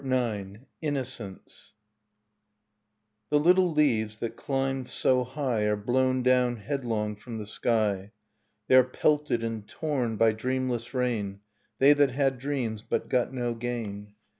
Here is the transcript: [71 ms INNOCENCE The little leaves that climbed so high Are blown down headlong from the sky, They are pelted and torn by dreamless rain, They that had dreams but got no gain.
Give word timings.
[71 0.03 0.51
ms 0.53 0.59
INNOCENCE 0.81 1.73
The 3.29 3.39
little 3.39 3.71
leaves 3.71 4.17
that 4.17 4.35
climbed 4.35 4.87
so 4.89 5.23
high 5.23 5.65
Are 5.65 5.75
blown 5.75 6.23
down 6.23 6.55
headlong 6.55 7.15
from 7.15 7.37
the 7.37 7.45
sky, 7.45 8.11
They 8.67 8.77
are 8.77 8.83
pelted 8.83 9.43
and 9.43 9.67
torn 9.67 10.15
by 10.17 10.31
dreamless 10.31 10.95
rain, 10.95 11.41
They 11.77 11.93
that 11.93 12.09
had 12.09 12.39
dreams 12.39 12.81
but 12.81 13.09
got 13.09 13.31
no 13.31 13.53
gain. 13.53 14.15